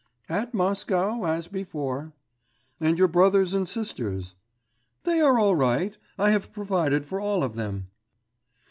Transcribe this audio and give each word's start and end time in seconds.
'At 0.27 0.51
Moscow 0.55 1.25
as 1.25 1.47
before.' 1.47 2.11
'And 2.79 2.97
your 2.97 3.07
brothers 3.07 3.53
and 3.53 3.69
sisters?' 3.69 4.33
'They 5.03 5.19
are 5.21 5.37
all 5.37 5.55
right; 5.55 5.95
I 6.17 6.31
have 6.31 6.51
provided 6.51 7.05
for 7.05 7.21
all 7.21 7.43
of 7.43 7.53
them. 7.53 7.85